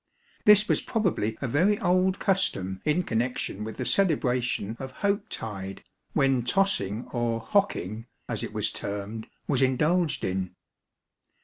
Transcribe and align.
This 0.45 0.67
was 0.67 0.81
probably 0.81 1.37
a 1.43 1.47
very 1.47 1.77
old 1.77 2.17
custom 2.17 2.81
in 2.85 3.03
connection 3.03 3.63
with 3.63 3.77
the 3.77 3.85
celebration 3.85 4.75
of" 4.79 4.91
Hoke 5.05 5.29
tyde," 5.29 5.83
when 6.13 6.41
tossing 6.41 7.05
or" 7.13 7.39
hocking," 7.39 8.07
as 8.27 8.41
it 8.41 8.51
was 8.51 8.71
termed, 8.71 9.27
was 9.47 9.61
indulged 9.61 10.25
in. 10.25 10.55